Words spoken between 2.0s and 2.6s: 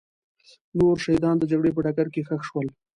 کې ښخ